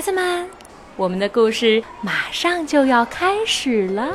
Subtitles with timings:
[0.00, 0.48] 孩子们，
[0.96, 4.14] 我们的故事马上就要开始了。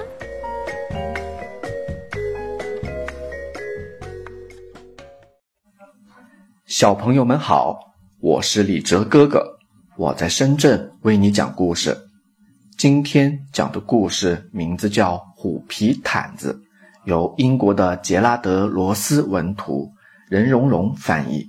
[6.66, 7.78] 小朋友们好，
[8.20, 9.46] 我是李哲哥哥，
[9.96, 11.96] 我在深圳为你讲故事。
[12.80, 16.52] 今天讲的故事名字叫《虎皮毯子》，
[17.04, 19.88] 由英国的杰拉德·罗斯文图，
[20.32, 21.48] 任荣荣翻译，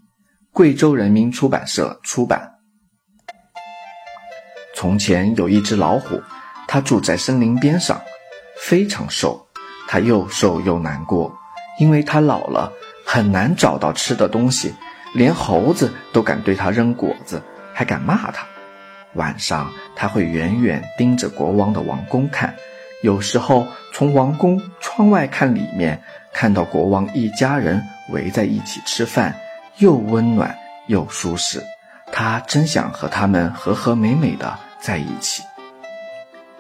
[0.53, 2.53] 贵州人民出版社出版。
[4.77, 6.23] 从前有一只老虎，
[6.69, 7.99] 它住在森林边上，
[8.61, 9.43] 非常瘦。
[9.89, 11.35] 它又瘦又难过，
[11.79, 12.71] 因为它老了，
[13.03, 14.75] 很难找到吃的东西。
[15.15, 18.47] 连猴子都敢对它扔果子，还敢骂他。
[19.15, 22.55] 晚上，他会远远盯着国王的王宫看，
[23.03, 26.03] 有时候从王宫窗外看里面，
[26.35, 29.35] 看到国王一家人围在一起吃饭，
[29.79, 30.55] 又温暖
[30.89, 31.65] 又舒适。
[32.13, 35.43] 他真想和他们和和美美的在一起。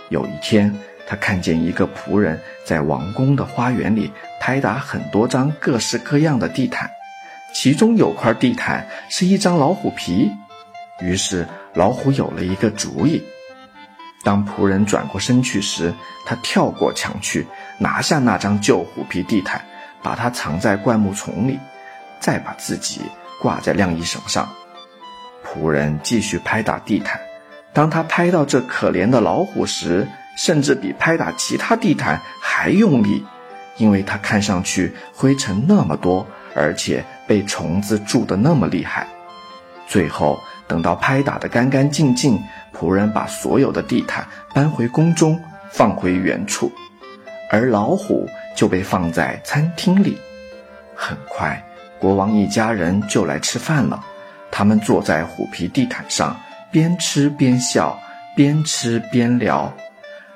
[0.08, 0.74] 有一天，
[1.06, 4.10] 他看见一个仆人在王宫的花园里
[4.40, 6.90] 拍打很多张各式各样的地毯。
[7.54, 10.28] 其中有块地毯是一张老虎皮，
[11.00, 13.22] 于是老虎有了一个主意。
[14.24, 15.94] 当仆人转过身去时，
[16.26, 17.46] 他跳过墙去，
[17.78, 19.64] 拿下那张旧虎皮地毯，
[20.02, 21.60] 把它藏在灌木丛里，
[22.18, 23.02] 再把自己
[23.40, 24.52] 挂在晾衣绳上。
[25.44, 27.20] 仆人继续拍打地毯，
[27.76, 33.22] 当他拍到这可怜的老虎时，甚至比拍打其他地毯还用力，
[33.76, 36.26] 因为它看上去灰尘那么多。
[36.54, 39.06] 而且被虫子蛀得那么厉害，
[39.86, 42.42] 最后等到拍打得干干净净，
[42.74, 45.38] 仆人把所有的地毯搬回宫中，
[45.70, 46.72] 放回原处，
[47.50, 50.16] 而老虎就被放在餐厅里。
[50.94, 51.62] 很快，
[51.98, 54.02] 国王一家人就来吃饭了。
[54.50, 56.34] 他们坐在虎皮地毯上，
[56.76, 57.98] 边吃边笑，
[58.36, 59.72] 边吃边聊。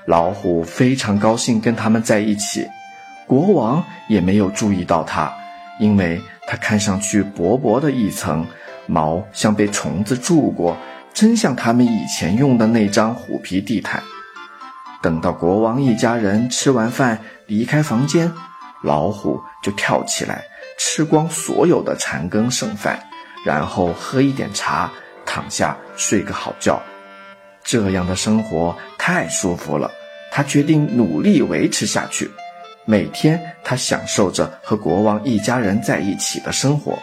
[0.07, 2.67] 老虎非常高兴跟他们在一起，
[3.27, 5.31] 国王也没有注意到它。
[5.79, 8.47] 因为它看上去薄薄的一层
[8.87, 10.75] 毛，像被虫子蛀过，
[11.13, 14.03] 真像他们以前用的那张虎皮地毯。
[15.03, 17.19] 等到国王一家人吃完饭
[17.49, 18.33] 离开房间，
[18.83, 20.43] 老虎就跳起来
[20.79, 22.99] 吃光所有的残羹剩饭，
[23.45, 24.91] 然后喝一点茶，
[25.25, 26.81] 躺下睡个好觉。
[27.63, 29.91] 这样的生活太舒服了，
[30.33, 32.31] 他决定努力维持下去。
[32.87, 36.99] 每天，他享受着和国王一家人在一起的生活。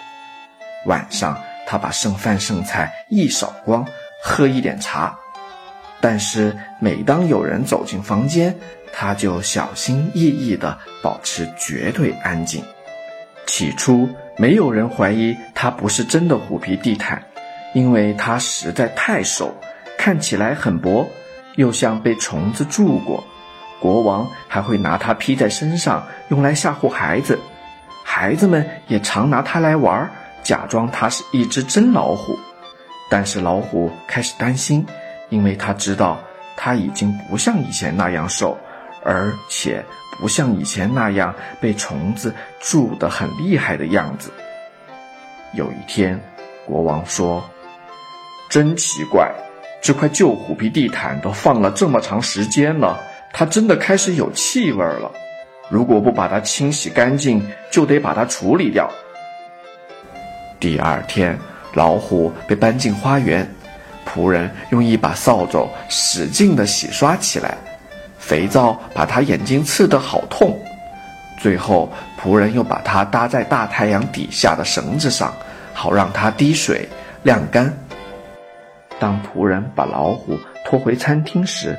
[0.86, 3.86] 晚上，他把剩饭剩菜一扫光，
[4.24, 5.18] 喝一点茶。
[6.02, 8.56] 但是，每当有人走进房间，
[8.92, 12.64] 他就小心翼翼地保持绝对安静。
[13.46, 17.24] 起初，没有人怀疑他不是真的虎皮地毯，
[17.74, 19.54] 因为它实在太瘦，
[19.98, 21.08] 看起来很薄，
[21.56, 23.24] 又像被虫子蛀过。
[23.80, 27.40] 国王还会拿它披在身上，用来吓唬孩子。
[28.04, 30.10] 孩子们也常拿它来玩，
[30.42, 32.38] 假装它是一只真老虎。
[33.10, 34.86] 但是老虎开始担心，
[35.30, 36.20] 因为他知道
[36.58, 38.58] 它已经不像以前那样瘦，
[39.04, 39.86] 而且
[40.20, 44.30] 不像以前那样被虫子蛀得很厉害的样子。
[45.54, 46.20] 有一天，
[46.66, 47.42] 国王说
[48.50, 49.30] ：“真奇怪，
[49.82, 53.00] 这块旧虎皮地毯都放了这么长时间了。”
[53.34, 55.12] 它真的开始有气味了，
[55.70, 58.90] 如果不把它清洗干净，就得把它处理掉。
[60.60, 61.38] 第二天，
[61.74, 63.48] 老虎被搬进花园，
[64.08, 67.56] 仆人用一把扫帚使劲地洗刷起来，
[68.18, 70.58] 肥皂把它眼睛刺得好痛。
[71.40, 75.32] 最后，仆人又把它搭在大太阳底下的绳子上，
[75.74, 76.90] 好让它滴水
[77.22, 77.72] 晾干。
[79.00, 81.78] 当仆人把老虎拖回餐厅时，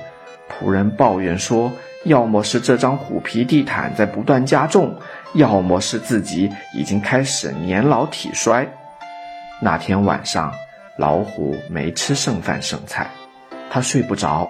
[0.49, 1.73] 仆人抱怨说
[2.05, 4.95] ：“要么是这张虎皮地毯在不断加重，
[5.35, 8.67] 要么是自己已经开始年老体衰。”
[9.61, 10.53] 那天晚上，
[10.97, 13.11] 老虎没吃剩饭剩菜，
[13.69, 14.49] 他睡不着。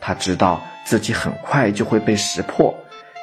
[0.00, 2.72] 他知道自己很快就会被识破，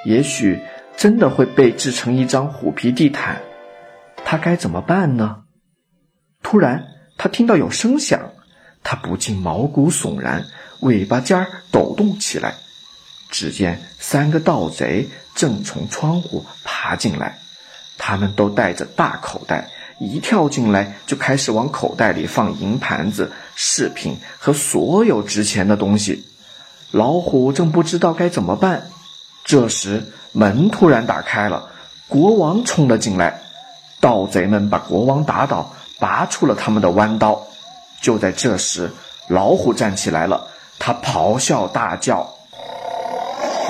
[0.04, 0.60] 也许
[0.98, 3.42] 真的会被制成一张虎皮地毯。
[4.26, 5.44] 他该怎么办呢？
[6.42, 6.84] 突然，
[7.18, 8.20] 他听到有声响，
[8.84, 10.46] 他不禁毛骨悚然。
[10.80, 12.56] 尾巴尖儿抖动起来，
[13.30, 17.40] 只见三个盗贼正从窗户爬进来，
[17.98, 26.26] 他们都带着大口袋，一跳进来就开始往口袋里放银盘子、饰品和所有值钱的东西。
[26.92, 28.90] 老虎正不知道该怎么办，
[29.46, 31.70] 这时门突然打开了，
[32.10, 33.42] 国王冲了进来，
[34.02, 37.48] 盗贼们把国王打倒，拔出了他们的弯刀。
[38.04, 38.92] 就在这时，
[39.30, 40.48] 老虎站起来了，
[40.78, 42.36] 它咆哮大叫。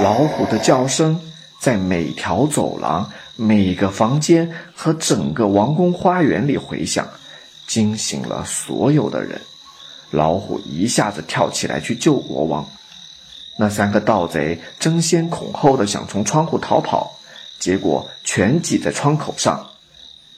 [0.01, 1.21] 老虎的叫声
[1.61, 7.07] 在每条走廊、每个房间和整个王宫花园里回响，
[7.67, 9.39] 惊醒了所有的人。
[10.09, 12.67] 老虎一下子跳起来去救国王。
[13.55, 17.19] 那三个盗贼争先恐后的想从窗户逃跑，
[17.59, 19.67] 结果全挤在窗口上。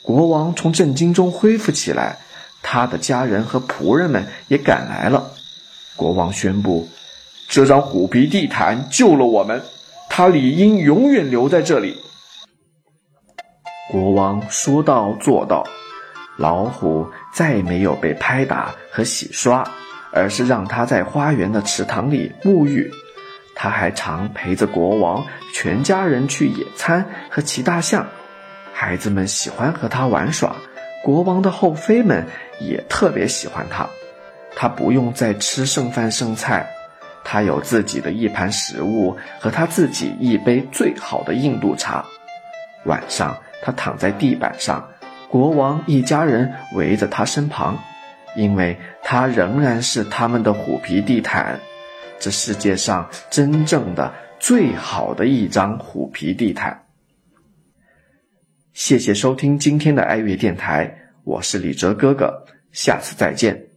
[0.02, 2.20] 国王从震惊中恢复起来，
[2.68, 5.32] 他的家人和仆人们也赶来了。
[5.96, 6.90] 国王宣布。
[7.48, 9.62] 这张虎皮地毯救了我们，
[10.10, 11.96] 它理应永远留在这里。
[13.92, 15.64] 国王说到做到，
[16.38, 19.64] 老虎再没有被拍打和洗刷，
[20.12, 22.92] 而是让它在花园的池塘里沐浴。
[23.56, 25.24] 他还常陪着国王
[25.54, 28.08] 全家人去野餐和骑大象，
[28.74, 30.56] 孩子们喜欢和他玩耍，
[31.06, 32.26] 国王的后妃们
[32.60, 33.88] 也特别喜欢他。
[34.56, 36.68] 他不用再吃剩饭剩菜。
[37.24, 42.04] 他有自己的一盘食物和他自己一杯最好的印度茶。
[42.86, 44.90] 晚上，他躺在地板上，
[45.30, 47.78] 国王一家人围着他身旁，
[48.36, 51.60] 因为他仍然是他们的虎皮地毯，
[52.20, 56.85] 这世界上真正的最好的一张虎皮地毯。
[58.76, 60.94] 谢谢收听今天的爱乐电台，
[61.24, 63.75] 我是李哲哥哥，下次再见。